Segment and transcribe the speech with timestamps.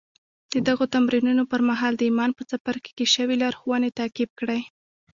[0.53, 4.61] د دغو تمرينونو پر مهال د ايمان په څپرکي کې شوې لارښوونې تعقيب کړئ.